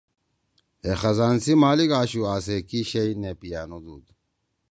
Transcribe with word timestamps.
ہے 0.83 0.93
خزان 1.01 1.35
سی 1.43 1.53
مالک 1.63 1.89
آشُو 1.99 2.21
آسے 2.35 2.57
کی 2.67 2.79
شیئی 2.89 3.13
نہ 3.21 3.31
پیِانُودُود۔ 3.39 4.05